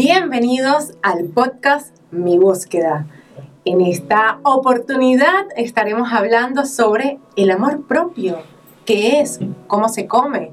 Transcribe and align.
Bienvenidos 0.00 0.96
al 1.02 1.24
podcast 1.24 1.92
Mi 2.12 2.38
búsqueda. 2.38 3.08
En 3.64 3.80
esta 3.80 4.38
oportunidad 4.44 5.46
estaremos 5.56 6.12
hablando 6.12 6.66
sobre 6.66 7.18
el 7.34 7.50
amor 7.50 7.84
propio, 7.84 8.38
qué 8.84 9.18
es, 9.18 9.40
cómo 9.66 9.88
se 9.88 10.06
come. 10.06 10.52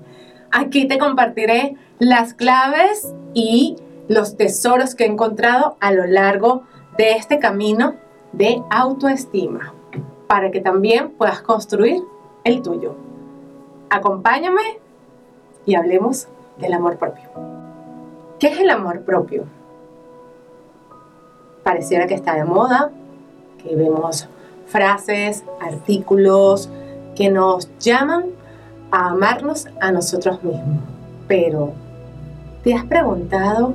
Aquí 0.51 0.87
te 0.87 0.97
compartiré 0.97 1.75
las 1.99 2.33
claves 2.33 3.13
y 3.35 3.75
los 4.07 4.35
tesoros 4.35 4.95
que 4.95 5.03
he 5.03 5.11
encontrado 5.11 5.77
a 5.79 5.91
lo 5.91 6.07
largo 6.07 6.63
de 6.97 7.11
este 7.11 7.37
camino 7.37 7.93
de 8.31 8.63
autoestima, 8.71 9.75
para 10.25 10.49
que 10.49 10.59
también 10.59 11.11
puedas 11.11 11.43
construir 11.43 12.01
el 12.45 12.63
tuyo. 12.63 12.95
Acompáñame 13.91 14.79
y 15.67 15.75
hablemos 15.75 16.29
del 16.57 16.73
amor 16.73 16.97
propio. 16.97 17.54
¿Qué 18.39 18.47
es 18.47 18.59
el 18.59 18.69
amor 18.69 19.01
propio? 19.01 19.45
Pareciera 21.63 22.05
que 22.05 22.15
está 22.15 22.35
de 22.35 22.43
moda, 22.43 22.91
que 23.63 23.75
vemos 23.75 24.27
frases, 24.65 25.43
artículos 25.61 26.69
que 27.15 27.29
nos 27.29 27.69
llaman 27.79 28.25
a 28.91 29.11
amarnos 29.11 29.67
a 29.79 29.91
nosotros 29.91 30.43
mismos. 30.43 30.79
Pero, 31.27 31.71
¿te 32.63 32.73
has 32.73 32.83
preguntado, 32.83 33.73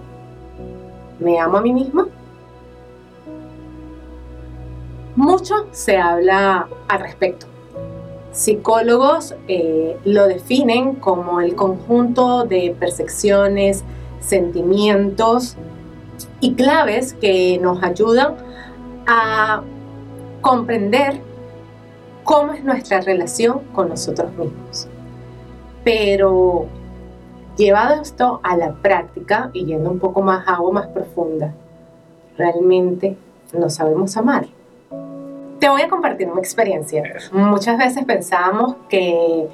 ¿me 1.19 1.41
amo 1.41 1.57
a 1.57 1.63
mí 1.63 1.73
mismo? 1.73 2.07
Mucho 5.17 5.55
se 5.71 5.97
habla 5.97 6.69
al 6.87 7.01
respecto. 7.01 7.47
Psicólogos 8.33 9.35
eh, 9.49 9.99
lo 10.05 10.29
definen 10.29 10.97
como 10.97 11.41
el 11.41 11.55
conjunto 11.55 12.45
de 12.45 12.77
percepciones, 12.79 13.85
sentimientos 14.21 15.57
y 16.41 16.55
claves 16.55 17.15
que 17.15 17.59
nos 17.61 17.83
ayudan 17.83 18.37
a 19.07 19.63
comprender 20.41 21.21
cómo 22.25 22.53
es 22.53 22.65
nuestra 22.65 23.01
relación 23.01 23.61
con 23.73 23.89
nosotros 23.89 24.31
mismos. 24.33 24.89
Pero 25.85 26.67
llevado 27.57 28.01
esto 28.03 28.41
a 28.43 28.57
la 28.57 28.73
práctica 28.73 29.51
y 29.53 29.67
yendo 29.67 29.91
un 29.91 29.99
poco 29.99 30.23
más 30.23 30.47
a 30.47 30.55
agua 30.55 30.73
más 30.73 30.87
profunda, 30.89 31.53
realmente 32.37 33.17
no 33.53 33.69
sabemos 33.69 34.17
amar. 34.17 34.47
Te 35.59 35.69
voy 35.69 35.83
a 35.83 35.89
compartir 35.89 36.29
una 36.29 36.41
experiencia. 36.41 37.03
Muchas 37.33 37.77
veces 37.77 38.05
pensamos 38.05 38.77
que 38.89 39.49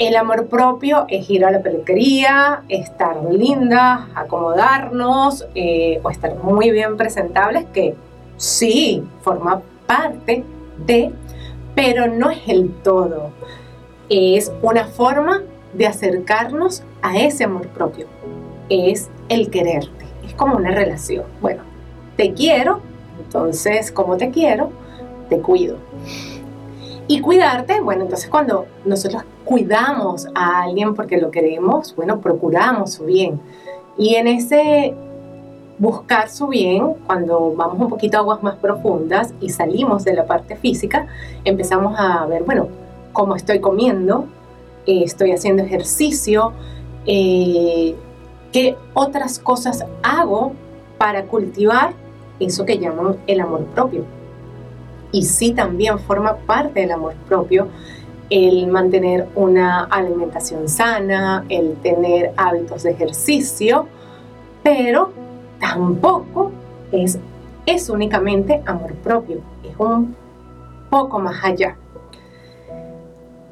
el 0.00 0.16
amor 0.16 0.46
propio 0.46 1.04
es 1.08 1.28
ir 1.28 1.44
a 1.44 1.50
la 1.50 1.60
peluquería, 1.60 2.62
estar 2.70 3.22
linda, 3.30 4.08
acomodarnos 4.14 5.46
eh, 5.54 6.00
o 6.02 6.08
estar 6.08 6.36
muy 6.36 6.70
bien 6.70 6.96
presentables, 6.96 7.66
que 7.66 7.94
sí, 8.38 9.04
forma 9.20 9.60
parte 9.86 10.42
de, 10.86 11.12
pero 11.74 12.06
no 12.06 12.30
es 12.30 12.40
el 12.46 12.70
todo. 12.82 13.30
Es 14.08 14.50
una 14.62 14.86
forma 14.86 15.42
de 15.74 15.86
acercarnos 15.86 16.82
a 17.02 17.18
ese 17.18 17.44
amor 17.44 17.68
propio. 17.68 18.06
Es 18.70 19.10
el 19.28 19.50
quererte. 19.50 20.06
Es 20.26 20.32
como 20.32 20.56
una 20.56 20.70
relación. 20.70 21.26
Bueno, 21.42 21.62
te 22.16 22.32
quiero, 22.32 22.80
entonces 23.22 23.92
como 23.92 24.16
te 24.16 24.30
quiero, 24.30 24.70
te 25.28 25.40
cuido. 25.40 25.76
Y 27.10 27.20
cuidarte, 27.20 27.80
bueno, 27.80 28.02
entonces 28.02 28.30
cuando 28.30 28.66
nosotros 28.84 29.24
cuidamos 29.44 30.28
a 30.32 30.62
alguien 30.62 30.94
porque 30.94 31.20
lo 31.20 31.32
queremos, 31.32 31.96
bueno, 31.96 32.20
procuramos 32.20 32.92
su 32.92 33.04
bien. 33.04 33.40
Y 33.98 34.14
en 34.14 34.28
ese 34.28 34.94
buscar 35.76 36.30
su 36.30 36.46
bien, 36.46 36.94
cuando 37.08 37.52
vamos 37.56 37.80
un 37.80 37.88
poquito 37.88 38.16
a 38.16 38.20
aguas 38.20 38.44
más 38.44 38.54
profundas 38.58 39.34
y 39.40 39.48
salimos 39.48 40.04
de 40.04 40.14
la 40.14 40.24
parte 40.24 40.54
física, 40.54 41.08
empezamos 41.44 41.98
a 41.98 42.26
ver, 42.26 42.44
bueno, 42.44 42.68
cómo 43.12 43.34
estoy 43.34 43.58
comiendo, 43.58 44.26
eh, 44.86 45.02
estoy 45.04 45.32
haciendo 45.32 45.64
ejercicio, 45.64 46.52
eh, 47.06 47.96
qué 48.52 48.76
otras 48.94 49.40
cosas 49.40 49.84
hago 50.04 50.52
para 50.96 51.24
cultivar 51.24 51.92
eso 52.38 52.64
que 52.64 52.78
llaman 52.78 53.16
el 53.26 53.40
amor 53.40 53.64
propio 53.74 54.19
y 55.12 55.22
sí 55.24 55.52
también 55.52 55.98
forma 55.98 56.36
parte 56.36 56.80
del 56.80 56.92
amor 56.92 57.14
propio 57.28 57.68
el 58.30 58.68
mantener 58.68 59.28
una 59.34 59.84
alimentación 59.84 60.68
sana, 60.68 61.44
el 61.48 61.74
tener 61.82 62.32
hábitos 62.36 62.84
de 62.84 62.92
ejercicio, 62.92 63.86
pero 64.62 65.12
tampoco 65.58 66.52
es, 66.92 67.18
es 67.66 67.90
únicamente 67.90 68.62
amor 68.66 68.94
propio, 68.94 69.40
es 69.64 69.74
un 69.78 70.14
poco 70.88 71.18
más 71.18 71.44
allá. 71.44 71.76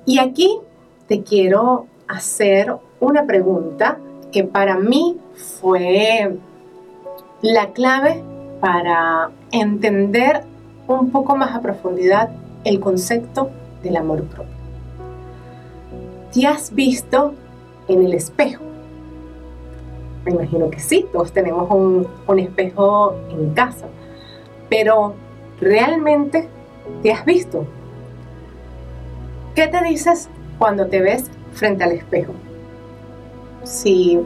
Y 0.06 0.20
aquí 0.20 0.60
te 1.08 1.22
quiero 1.22 1.86
hacer 2.06 2.74
una 3.00 3.26
pregunta 3.26 3.98
que 4.30 4.44
para 4.44 4.78
mí 4.78 5.18
fue 5.34 6.36
la 7.42 7.72
clave 7.72 8.22
para 8.60 9.30
entender 9.50 10.44
un 10.96 11.10
poco 11.10 11.36
más 11.36 11.54
a 11.54 11.60
profundidad 11.60 12.30
el 12.64 12.80
concepto 12.80 13.50
del 13.82 13.96
amor 13.96 14.24
propio. 14.24 14.54
¿Te 16.32 16.46
has 16.46 16.74
visto 16.74 17.34
en 17.88 18.04
el 18.04 18.14
espejo? 18.14 18.62
Me 20.24 20.32
imagino 20.32 20.68
que 20.70 20.80
sí, 20.80 21.06
todos 21.12 21.32
tenemos 21.32 21.70
un, 21.70 22.38
espejo 22.38 23.14
en 23.30 23.54
casa, 23.54 23.86
pero 24.68 25.14
¿realmente 25.60 26.48
te 27.02 27.12
has 27.12 27.24
visto? 27.24 27.64
¿Qué 29.54 29.68
te 29.68 29.82
dices 29.84 30.28
cuando 30.58 30.86
te 30.86 31.00
ves 31.00 31.30
frente 31.52 31.84
al 31.84 31.92
espejo? 31.92 32.32
Si 33.64 34.20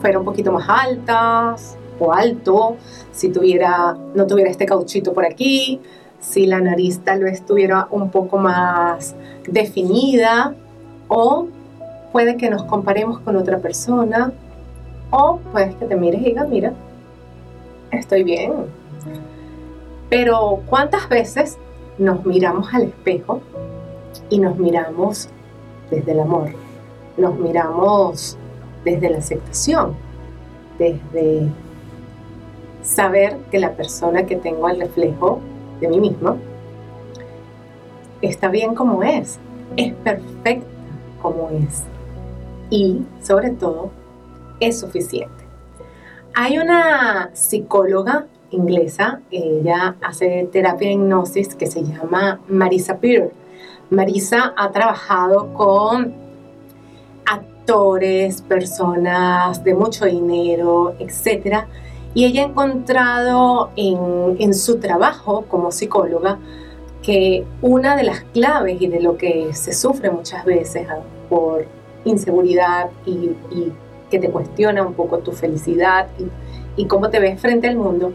fuera 0.00 0.18
un 0.18 0.24
poquito 0.24 0.52
más 0.52 0.68
altas 0.68 1.76
alto, 2.08 2.76
si 3.12 3.28
tuviera, 3.28 3.96
no 4.14 4.26
tuviera 4.26 4.50
este 4.50 4.66
cauchito 4.66 5.12
por 5.12 5.24
aquí, 5.24 5.80
si 6.20 6.46
la 6.46 6.60
nariz 6.60 7.00
tal 7.00 7.24
vez 7.24 7.34
estuviera 7.34 7.88
un 7.90 8.10
poco 8.10 8.38
más 8.38 9.14
definida 9.46 10.54
o 11.08 11.48
puede 12.12 12.36
que 12.36 12.50
nos 12.50 12.64
comparemos 12.64 13.20
con 13.20 13.36
otra 13.36 13.58
persona 13.58 14.32
o 15.10 15.38
puedes 15.52 15.74
que 15.76 15.86
te 15.86 15.96
mires 15.96 16.20
y 16.20 16.24
digas, 16.26 16.48
mira, 16.48 16.72
estoy 17.90 18.22
bien. 18.22 18.52
Pero 20.08 20.62
¿cuántas 20.66 21.08
veces 21.08 21.56
nos 21.98 22.24
miramos 22.24 22.72
al 22.74 22.82
espejo 22.82 23.40
y 24.28 24.38
nos 24.38 24.56
miramos 24.58 25.28
desde 25.90 26.12
el 26.12 26.20
amor? 26.20 26.50
Nos 27.16 27.38
miramos 27.38 28.36
desde 28.84 29.10
la 29.10 29.18
aceptación, 29.18 29.94
desde 30.78 31.48
saber 32.82 33.36
que 33.50 33.58
la 33.58 33.72
persona 33.72 34.26
que 34.26 34.36
tengo 34.36 34.66
al 34.66 34.80
reflejo 34.80 35.40
de 35.80 35.88
mí 35.88 36.00
mismo, 36.00 36.36
está 38.22 38.48
bien 38.48 38.74
como 38.74 39.02
es, 39.02 39.38
es 39.76 39.94
perfecta 39.94 40.66
como 41.22 41.50
es 41.50 41.84
y 42.70 43.02
sobre 43.22 43.50
todo 43.50 43.90
es 44.60 44.78
suficiente. 44.78 45.44
Hay 46.34 46.58
una 46.58 47.30
psicóloga 47.34 48.26
inglesa, 48.50 49.20
ella 49.30 49.96
hace 50.00 50.48
terapia 50.52 50.88
de 50.88 50.94
hipnosis 50.94 51.54
que 51.54 51.66
se 51.66 51.82
llama 51.82 52.40
Marisa 52.48 52.98
Peer. 52.98 53.32
Marisa 53.90 54.54
ha 54.56 54.70
trabajado 54.70 55.52
con 55.54 56.14
actores, 57.26 58.42
personas 58.42 59.62
de 59.64 59.74
mucho 59.74 60.04
dinero, 60.04 60.94
etcétera, 60.98 61.68
y 62.14 62.24
ella 62.24 62.42
ha 62.42 62.46
encontrado 62.46 63.70
en, 63.76 64.54
su 64.54 64.78
trabajo 64.78 65.44
como 65.48 65.70
psicóloga 65.70 66.38
que 67.02 67.44
una 67.62 67.96
de 67.96 68.02
las 68.02 68.22
claves 68.24 68.80
y 68.80 68.88
de 68.88 69.00
lo 69.00 69.16
que 69.16 69.54
se 69.54 69.72
sufre 69.72 70.10
muchas 70.10 70.44
veces 70.44 70.86
ah, 70.90 71.00
por 71.28 71.66
inseguridad 72.04 72.90
y, 73.06 73.30
que 74.10 74.18
te 74.18 74.28
cuestiona 74.28 74.82
un 74.82 74.94
poco 74.94 75.18
tu 75.18 75.30
felicidad 75.30 76.08
y, 76.18 76.82
y 76.82 76.86
cómo 76.86 77.10
te 77.10 77.20
ves 77.20 77.40
frente 77.40 77.68
al 77.68 77.76
mundo, 77.76 78.12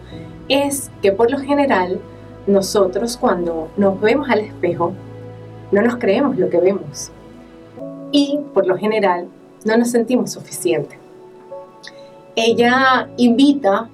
es 0.49 0.91
que 1.01 1.13
por 1.13 1.31
lo 1.31 1.39
general 1.39 2.01
nosotros 2.47 3.15
cuando 3.15 3.69
nos 3.77 4.01
vemos 4.01 4.29
al 4.29 4.39
espejo 4.39 4.91
no 5.71 5.81
nos 5.81 5.95
creemos 5.95 6.37
lo 6.37 6.49
que 6.49 6.59
vemos. 6.59 7.11
Y 8.11 8.41
por 8.53 8.67
lo 8.67 8.77
general 8.77 9.29
no 9.63 9.77
nos 9.77 9.91
sentimos 9.91 10.33
suficientes 10.33 10.99
ella 12.35 13.07
invita 13.17 13.89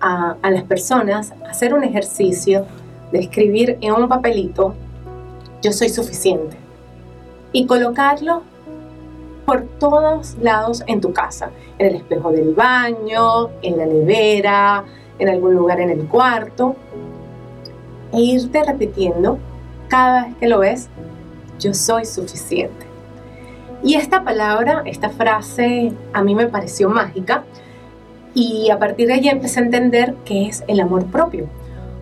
a, 0.00 0.36
las 0.42 0.62
personas 0.64 1.32
a 1.44 1.50
hacer 1.50 1.74
un 1.74 1.82
ejercicio 1.82 2.66
de 3.12 3.20
escribir 3.20 3.78
en 3.80 3.92
un 3.94 4.08
papelito, 4.08 4.74
yo 5.62 5.72
soy 5.72 5.88
suficiente, 5.88 6.56
y 7.52 7.66
colocarlo 7.66 8.42
por 9.46 9.62
todos 9.78 10.36
lados 10.40 10.82
en 10.86 11.00
tu 11.00 11.12
casa, 11.12 11.50
en 11.78 11.86
el 11.86 11.94
espejo 11.96 12.30
del 12.32 12.52
baño, 12.54 13.50
en 13.62 13.78
la 13.78 13.86
nevera, 13.86 14.84
en 15.18 15.28
algún 15.28 15.54
lugar 15.54 15.80
en 15.80 15.90
el 15.90 16.06
cuarto, 16.06 16.76
e 18.12 18.20
irte 18.20 18.62
repitiendo 18.64 19.38
cada 19.88 20.24
vez 20.24 20.36
que 20.36 20.48
lo 20.48 20.58
ves, 20.58 20.88
yo 21.58 21.72
soy 21.72 22.04
suficiente. 22.04 22.86
Y 23.82 23.94
esta 23.94 24.24
palabra, 24.24 24.82
esta 24.84 25.10
frase, 25.10 25.92
a 26.12 26.22
mí 26.22 26.34
me 26.34 26.48
pareció 26.48 26.88
mágica 26.88 27.44
y 28.36 28.70
a 28.70 28.78
partir 28.78 29.08
de 29.08 29.14
allí 29.14 29.30
empecé 29.30 29.60
a 29.60 29.64
entender 29.64 30.14
qué 30.26 30.46
es 30.46 30.62
el 30.68 30.78
amor 30.78 31.06
propio. 31.06 31.46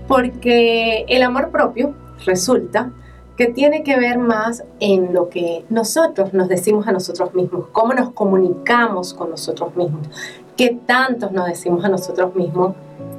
Porque 0.08 1.06
el 1.08 1.22
amor 1.22 1.50
propio 1.50 1.94
resulta 2.26 2.90
que 3.36 3.46
tiene 3.46 3.84
que 3.84 3.96
ver 3.96 4.18
más 4.18 4.64
en 4.80 5.14
lo 5.14 5.28
que 5.28 5.64
nosotros 5.70 6.34
nos 6.34 6.48
decimos 6.48 6.88
a 6.88 6.92
nosotros 6.92 7.32
mismos, 7.34 7.66
cómo 7.70 7.94
nos 7.94 8.10
comunicamos 8.10 9.14
con 9.14 9.30
nosotros 9.30 9.74
mismos, 9.76 10.08
qué 10.56 10.76
tantos 10.86 11.30
nos 11.30 11.46
decimos 11.46 11.84
a 11.84 11.88
nosotros 11.88 12.34
mismos, 12.34 12.74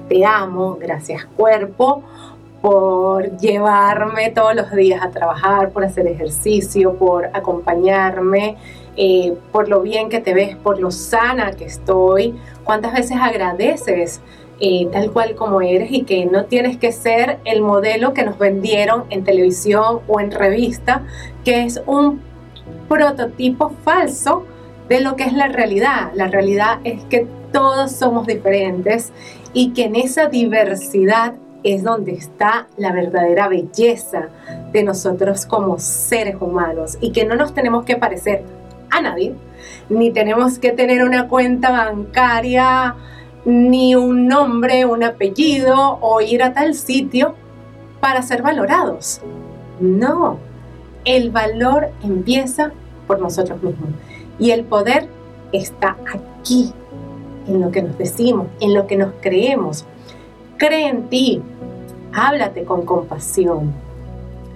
te 0.10 0.26
amo, 0.26 0.78
gracias 0.80 1.26
cuerpo, 1.38 2.04
por 2.62 3.38
llevarme 3.38 4.30
todos 4.32 4.56
los 4.56 4.72
días 4.72 5.02
a 5.02 5.10
trabajar, 5.10 5.72
por 5.72 5.86
hacer 5.86 6.08
ejercicio, 6.08 6.96
por 6.96 7.30
acompañarme, 7.34 8.58
eh, 8.98 9.34
por 9.52 9.70
lo 9.70 9.82
bien 9.82 10.10
que 10.10 10.20
te 10.20 10.34
ves, 10.34 10.56
por 10.56 10.80
lo 10.80 10.92
sana 10.92 11.52
que 11.52 11.66
estoy. 11.66 12.36
¿Cuántas 12.64 12.94
veces 12.94 13.18
agradeces 13.20 14.22
eh, 14.62 14.88
tal 14.90 15.12
cual 15.12 15.36
como 15.36 15.60
eres 15.60 15.92
y 15.92 16.04
que 16.04 16.26
no 16.26 16.46
tienes 16.46 16.78
que 16.78 16.94
ser 16.94 17.40
el 17.44 17.62
modelo 17.62 18.14
que 18.14 18.24
nos 18.24 18.38
vendieron 18.38 19.04
en 19.10 19.26
televisión 19.26 20.00
o 20.08 20.22
en 20.22 20.32
revista, 20.32 21.04
que 21.44 21.64
es 21.64 21.82
un 21.86 22.22
prototipo 22.88 23.74
falso 23.84 24.46
de 24.88 25.02
lo 25.02 25.18
que 25.18 25.24
es 25.24 25.34
la 25.34 25.50
realidad. 25.50 26.12
La 26.14 26.28
realidad 26.28 26.80
es 26.86 27.04
que 27.06 27.28
todos 27.52 27.92
somos 27.92 28.28
diferentes 28.28 29.12
y 29.52 29.74
que 29.74 29.86
en 29.86 29.96
esa 29.98 30.28
diversidad 30.28 31.34
es 31.64 31.84
donde 31.84 32.14
está 32.14 32.68
la 32.78 32.94
verdadera 32.94 33.50
belleza 33.50 34.30
de 34.72 34.84
nosotros 34.84 35.46
como 35.46 35.80
seres 35.80 36.36
humanos 36.40 36.98
y 37.02 37.12
que 37.12 37.26
no 37.26 37.36
nos 37.36 37.54
tenemos 37.54 37.84
que 37.84 37.98
parecer 37.98 38.44
a 38.90 39.02
nadie, 39.02 39.36
ni 39.90 40.12
tenemos 40.12 40.60
que 40.60 40.72
tener 40.72 41.04
una 41.04 41.28
cuenta 41.28 41.72
bancaria 41.72 42.96
ni 43.46 43.96
un 43.96 44.28
nombre, 44.28 44.86
un 44.86 45.04
apellido 45.04 46.00
o 46.02 46.22
ir 46.22 46.42
a 46.44 46.54
tal 46.54 46.74
sitio 46.74 47.36
para 48.00 48.22
ser 48.22 48.42
valorados. 48.42 49.22
No, 49.80 50.40
el 51.06 51.30
valor 51.30 51.90
empieza 52.04 52.72
por 53.08 53.20
nosotros 53.20 53.62
mismos 53.62 53.90
y 54.40 54.52
el 54.52 54.64
poder 54.64 55.08
está 55.52 55.96
aquí, 56.14 56.74
en 57.48 57.62
lo 57.62 57.72
que 57.72 57.84
nos 57.84 57.98
decimos, 57.98 58.48
en 58.60 58.74
lo 58.74 58.88
que 58.88 58.98
nos 58.98 59.14
creemos. 59.22 59.86
Cree 60.58 60.88
en 60.90 61.10
ti, 61.10 61.42
háblate 62.14 62.64
con 62.64 62.86
compasión, 62.86 63.74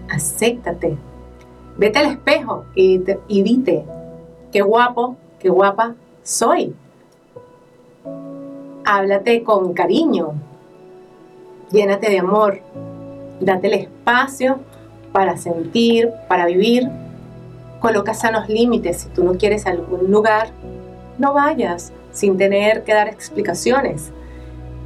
acéptate, 0.10 0.98
vete 1.78 2.00
al 2.00 2.08
espejo 2.08 2.66
y, 2.74 3.02
y 3.28 3.44
dite, 3.44 3.86
qué 4.52 4.62
guapo, 4.62 5.16
qué 5.40 5.50
guapa 5.50 5.96
soy. 6.24 6.76
Háblate 8.86 9.44
con 9.44 9.74
cariño, 9.74 10.34
llénate 11.72 12.10
de 12.10 12.20
amor, 12.20 12.60
date 13.40 13.68
el 13.68 13.74
espacio 13.74 14.60
para 15.12 15.38
sentir, 15.38 16.12
para 16.28 16.46
vivir, 16.46 16.90
coloca 17.80 18.14
sanos 18.14 18.50
límites. 18.50 19.02
Si 19.02 19.10
tú 19.10 19.24
no 19.24 19.34
quieres 19.34 19.66
algún 19.66 20.12
lugar, 20.12 20.50
no 21.18 21.34
vayas 21.34 21.94
sin 22.12 22.38
tener 22.38 22.84
que 22.84 22.94
dar 22.94 23.08
explicaciones. 23.08 24.12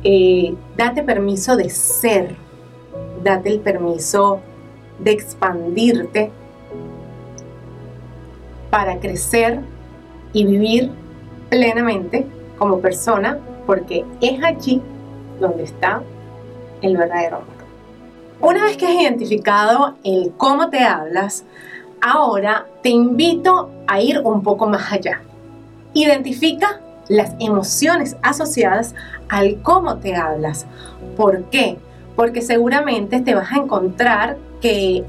Eh, 0.03 0.53
date 0.75 1.03
permiso 1.03 1.55
de 1.55 1.69
ser, 1.69 2.35
date 3.23 3.49
el 3.49 3.59
permiso 3.59 4.39
de 4.99 5.11
expandirte 5.11 6.31
para 8.73 8.99
crecer 8.99 9.59
y 10.33 10.47
vivir 10.47 10.89
plenamente 11.49 12.25
como 12.57 12.79
persona 12.79 13.37
porque 13.67 14.03
es 14.19 14.43
allí 14.43 14.81
donde 15.39 15.61
está 15.61 16.01
el 16.81 16.97
verdadero 16.97 17.35
amor. 17.35 17.53
Una 18.41 18.63
vez 18.63 18.75
que 18.75 18.87
has 18.87 18.95
identificado 18.95 19.93
el 20.03 20.33
cómo 20.37 20.71
te 20.71 20.79
hablas, 20.79 21.45
ahora 22.01 22.65
te 22.81 22.89
invito 22.89 23.69
a 23.85 24.01
ir 24.01 24.21
un 24.23 24.41
poco 24.41 24.65
más 24.65 24.91
allá. 24.91 25.21
Identifica 25.93 26.81
las 27.09 27.35
emociones 27.39 28.17
asociadas 28.23 28.95
al 29.29 29.61
cómo 29.61 29.97
te 29.97 30.15
hablas. 30.15 30.65
¿Por 31.15 31.43
qué? 31.51 31.77
Porque 32.15 32.41
seguramente 32.41 33.21
te 33.21 33.35
vas 33.35 33.51
a 33.51 33.57
encontrar 33.57 34.37
que 34.61 35.05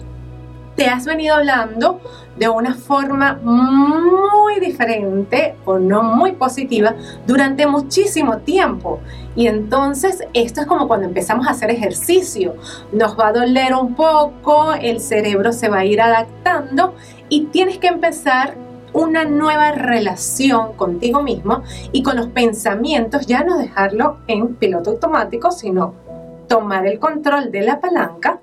te 0.76 0.86
has 0.86 1.04
venido 1.04 1.36
hablando 1.36 2.00
de 2.36 2.48
una 2.48 2.74
forma 2.74 3.38
muy 3.42 4.58
diferente 4.58 5.54
o 5.64 5.78
no 5.78 6.02
muy 6.02 6.32
positiva 6.32 6.94
durante 7.26 7.66
muchísimo 7.66 8.38
tiempo. 8.38 9.00
Y 9.36 9.46
entonces 9.46 10.24
esto 10.32 10.60
es 10.62 10.66
como 10.66 10.88
cuando 10.88 11.06
empezamos 11.06 11.46
a 11.46 11.50
hacer 11.50 11.70
ejercicio. 11.70 12.56
Nos 12.92 13.18
va 13.18 13.28
a 13.28 13.32
doler 13.32 13.74
un 13.74 13.94
poco, 13.94 14.72
el 14.74 15.00
cerebro 15.00 15.52
se 15.52 15.68
va 15.68 15.78
a 15.78 15.84
ir 15.84 16.00
adaptando 16.00 16.94
y 17.28 17.46
tienes 17.46 17.78
que 17.78 17.88
empezar 17.88 18.56
una 18.92 19.24
nueva 19.24 19.72
relación 19.72 20.74
contigo 20.74 21.20
mismo 21.22 21.62
y 21.90 22.02
con 22.02 22.16
los 22.16 22.28
pensamientos, 22.28 23.26
ya 23.26 23.42
no 23.42 23.58
dejarlo 23.58 24.18
en 24.28 24.54
piloto 24.54 24.90
automático, 24.90 25.50
sino 25.50 25.94
tomar 26.48 26.86
el 26.86 27.00
control 27.00 27.50
de 27.50 27.62
la 27.62 27.80
palanca 27.80 28.40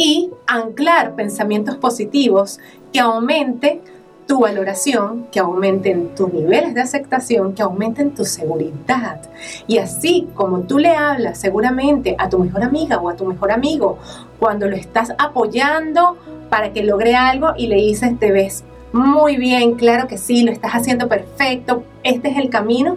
y 0.00 0.30
anclar 0.46 1.14
pensamientos 1.14 1.76
positivos 1.76 2.58
que 2.90 3.00
aumenten 3.00 3.82
tu 4.26 4.40
valoración, 4.40 5.26
que 5.30 5.40
aumenten 5.40 6.14
tus 6.14 6.32
niveles 6.32 6.72
de 6.72 6.80
aceptación, 6.80 7.52
que 7.52 7.60
aumenten 7.60 8.14
tu 8.14 8.24
seguridad. 8.24 9.20
Y 9.66 9.76
así 9.76 10.26
como 10.34 10.60
tú 10.60 10.78
le 10.78 10.96
hablas 10.96 11.38
seguramente 11.38 12.16
a 12.16 12.30
tu 12.30 12.38
mejor 12.38 12.62
amiga 12.62 12.96
o 12.96 13.10
a 13.10 13.16
tu 13.16 13.26
mejor 13.26 13.52
amigo, 13.52 13.98
cuando 14.38 14.68
lo 14.68 14.76
estás 14.76 15.12
apoyando 15.18 16.16
para 16.48 16.72
que 16.72 16.82
logre 16.82 17.14
algo 17.14 17.48
y 17.58 17.66
le 17.66 17.76
dices, 17.76 18.18
te 18.18 18.32
ves 18.32 18.64
muy 18.94 19.36
bien, 19.36 19.74
claro 19.74 20.08
que 20.08 20.16
sí, 20.16 20.44
lo 20.44 20.50
estás 20.50 20.72
haciendo 20.72 21.08
perfecto, 21.08 21.82
este 22.04 22.30
es 22.30 22.38
el 22.38 22.48
camino, 22.48 22.96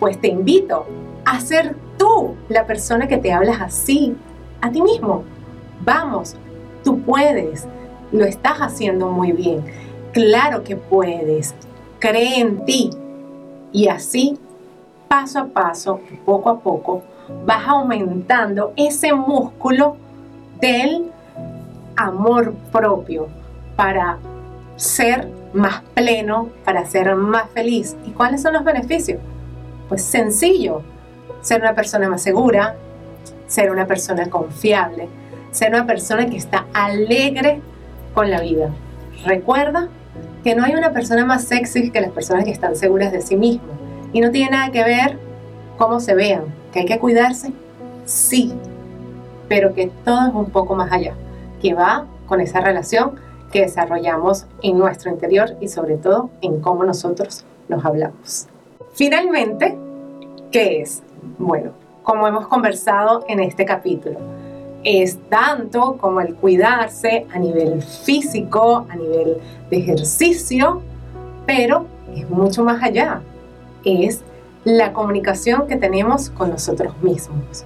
pues 0.00 0.20
te 0.20 0.26
invito 0.26 0.84
a 1.24 1.38
ser 1.38 1.76
tú 1.96 2.34
la 2.48 2.66
persona 2.66 3.06
que 3.06 3.18
te 3.18 3.32
hablas 3.32 3.60
así 3.60 4.16
a 4.60 4.72
ti 4.72 4.82
mismo. 4.82 5.22
Vamos, 5.84 6.36
tú 6.82 7.00
puedes 7.02 7.66
lo 8.14 8.24
estás 8.24 8.58
haciendo 8.58 9.08
muy 9.08 9.32
bien. 9.32 9.64
Claro 10.12 10.62
que 10.62 10.76
puedes. 10.76 11.54
Cree 11.98 12.40
en 12.40 12.64
ti. 12.64 12.90
Y 13.72 13.88
así, 13.88 14.38
paso 15.08 15.40
a 15.40 15.46
paso, 15.46 16.00
poco 16.24 16.48
a 16.48 16.60
poco, 16.60 17.02
vas 17.44 17.66
aumentando 17.66 18.72
ese 18.76 19.12
músculo 19.12 19.96
del 20.60 21.10
amor 21.96 22.54
propio 22.70 23.26
para 23.74 24.18
ser 24.76 25.28
más 25.52 25.82
pleno, 25.94 26.50
para 26.64 26.86
ser 26.86 27.16
más 27.16 27.50
feliz. 27.50 27.96
¿Y 28.06 28.10
cuáles 28.10 28.42
son 28.42 28.52
los 28.52 28.62
beneficios? 28.62 29.20
Pues 29.88 30.04
sencillo, 30.04 30.82
ser 31.40 31.62
una 31.62 31.74
persona 31.74 32.08
más 32.08 32.22
segura, 32.22 32.76
ser 33.48 33.72
una 33.72 33.86
persona 33.86 34.30
confiable, 34.30 35.08
ser 35.54 35.72
una 35.72 35.86
persona 35.86 36.26
que 36.26 36.36
está 36.36 36.66
alegre 36.74 37.60
con 38.12 38.28
la 38.28 38.40
vida. 38.40 38.70
Recuerda 39.24 39.88
que 40.42 40.56
no 40.56 40.64
hay 40.64 40.74
una 40.74 40.92
persona 40.92 41.24
más 41.24 41.44
sexy 41.44 41.90
que 41.90 42.00
las 42.00 42.10
personas 42.10 42.44
que 42.44 42.50
están 42.50 42.74
seguras 42.74 43.12
de 43.12 43.22
sí 43.22 43.36
mismas. 43.36 43.70
Y 44.12 44.20
no 44.20 44.32
tiene 44.32 44.50
nada 44.50 44.72
que 44.72 44.82
ver 44.82 45.16
cómo 45.78 46.00
se 46.00 46.14
vean. 46.14 46.44
¿Que 46.72 46.80
hay 46.80 46.86
que 46.86 46.98
cuidarse? 46.98 47.52
Sí. 48.04 48.52
Pero 49.48 49.74
que 49.74 49.92
todo 50.04 50.28
es 50.28 50.34
un 50.34 50.50
poco 50.50 50.74
más 50.74 50.90
allá. 50.92 51.14
Que 51.62 51.72
va 51.72 52.06
con 52.26 52.40
esa 52.40 52.60
relación 52.60 53.12
que 53.52 53.60
desarrollamos 53.60 54.46
en 54.60 54.76
nuestro 54.76 55.12
interior 55.12 55.56
y 55.60 55.68
sobre 55.68 55.96
todo 55.96 56.30
en 56.42 56.60
cómo 56.60 56.82
nosotros 56.82 57.44
nos 57.68 57.84
hablamos. 57.84 58.48
Finalmente, 58.94 59.78
¿qué 60.50 60.80
es? 60.82 61.04
Bueno, 61.38 61.70
como 62.02 62.26
hemos 62.26 62.48
conversado 62.48 63.24
en 63.28 63.38
este 63.38 63.64
capítulo, 63.64 64.18
es 64.84 65.18
tanto 65.28 65.96
como 65.96 66.20
el 66.20 66.34
cuidarse 66.34 67.26
a 67.32 67.38
nivel 67.38 67.82
físico, 67.82 68.86
a 68.88 68.96
nivel 68.96 69.38
de 69.70 69.76
ejercicio, 69.78 70.82
pero 71.46 71.86
es 72.14 72.28
mucho 72.28 72.62
más 72.62 72.82
allá. 72.82 73.22
Es 73.84 74.22
la 74.64 74.92
comunicación 74.92 75.66
que 75.66 75.76
tenemos 75.76 76.30
con 76.30 76.50
nosotros 76.50 76.94
mismos. 77.02 77.64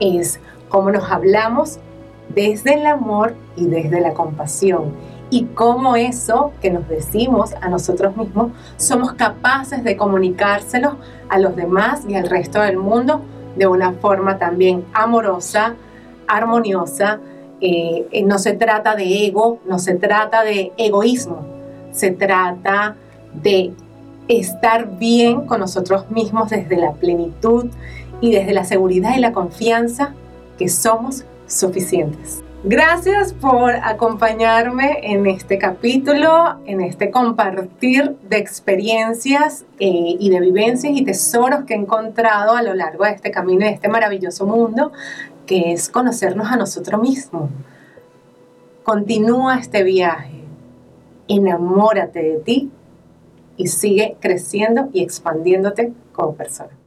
Es 0.00 0.40
cómo 0.68 0.90
nos 0.90 1.10
hablamos 1.10 1.78
desde 2.34 2.74
el 2.74 2.86
amor 2.86 3.34
y 3.56 3.66
desde 3.66 4.00
la 4.00 4.14
compasión. 4.14 4.92
y 5.30 5.44
cómo 5.54 5.94
eso 5.94 6.52
que 6.62 6.70
nos 6.70 6.88
decimos 6.88 7.52
a 7.60 7.68
nosotros 7.68 8.16
mismos 8.16 8.50
somos 8.78 9.12
capaces 9.12 9.84
de 9.84 9.94
comunicárselo 9.94 10.96
a 11.28 11.38
los 11.38 11.54
demás 11.54 12.04
y 12.08 12.14
al 12.14 12.30
resto 12.30 12.62
del 12.62 12.78
mundo 12.78 13.20
de 13.54 13.66
una 13.66 13.92
forma 13.92 14.38
también 14.38 14.86
amorosa, 14.94 15.74
armoniosa. 16.28 17.20
Eh, 17.60 18.06
eh, 18.12 18.22
no 18.22 18.38
se 18.38 18.52
trata 18.52 18.94
de 18.94 19.26
ego, 19.26 19.58
no 19.66 19.78
se 19.78 19.94
trata 19.96 20.44
de 20.44 20.72
egoísmo, 20.76 21.44
se 21.90 22.12
trata 22.12 22.94
de 23.34 23.72
estar 24.28 24.98
bien 24.98 25.46
con 25.46 25.60
nosotros 25.60 26.08
mismos 26.10 26.50
desde 26.50 26.76
la 26.76 26.92
plenitud 26.92 27.66
y 28.20 28.30
desde 28.30 28.52
la 28.52 28.64
seguridad 28.64 29.16
y 29.16 29.20
la 29.20 29.32
confianza 29.32 30.14
que 30.58 30.68
somos 30.68 31.24
suficientes. 31.46 32.42
Gracias 32.64 33.32
por 33.32 33.70
acompañarme 33.70 34.98
en 35.02 35.28
este 35.28 35.58
capítulo, 35.58 36.58
en 36.66 36.80
este 36.80 37.12
compartir 37.12 38.16
de 38.28 38.36
experiencias 38.36 39.64
eh, 39.78 40.16
y 40.18 40.28
de 40.28 40.40
vivencias 40.40 40.92
y 40.96 41.04
tesoros 41.04 41.64
que 41.66 41.74
he 41.74 41.76
encontrado 41.76 42.56
a 42.56 42.62
lo 42.62 42.74
largo 42.74 43.04
de 43.04 43.12
este 43.12 43.30
camino, 43.30 43.64
de 43.64 43.70
este 43.70 43.88
maravilloso 43.88 44.44
mundo, 44.44 44.90
que 45.48 45.72
es 45.72 45.88
conocernos 45.88 46.46
a 46.52 46.56
nosotros 46.56 47.00
mismos. 47.00 47.50
Continúa 48.84 49.58
este 49.58 49.82
viaje, 49.82 50.44
enamórate 51.26 52.22
de 52.22 52.38
ti 52.38 52.70
y 53.56 53.66
sigue 53.68 54.16
creciendo 54.20 54.90
y 54.92 55.02
expandiéndote 55.02 55.94
como 56.12 56.34
persona. 56.34 56.77